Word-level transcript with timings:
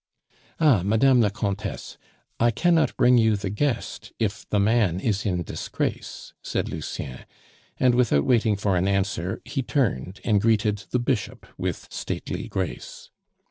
"Ah! 0.59 0.81
Madame 0.83 1.21
la 1.21 1.29
Comtesse, 1.29 1.95
I 2.39 2.49
cannot 2.49 2.97
bring 2.97 3.19
you 3.19 3.35
the 3.35 3.51
guest 3.51 4.11
if 4.17 4.49
the 4.49 4.59
man 4.59 4.99
is 4.99 5.27
in 5.27 5.43
disgrace," 5.43 6.33
said 6.41 6.69
Lucien, 6.69 7.19
and, 7.79 7.93
without 7.93 8.25
waiting 8.25 8.55
for 8.55 8.75
an 8.75 8.87
answer, 8.87 9.43
he 9.45 9.61
turned 9.61 10.19
and 10.23 10.41
greeted 10.41 10.85
the 10.89 10.97
Bishop 10.97 11.45
with 11.55 11.87
stately 11.91 12.47
grace. 12.47 13.11